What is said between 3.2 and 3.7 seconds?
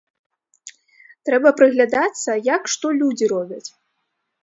робяць.